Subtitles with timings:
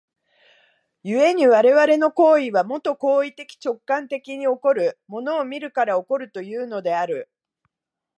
[1.03, 7.29] 故に我々の行為は、もと行為的直観的に起こる、物を見るから起こるというのである。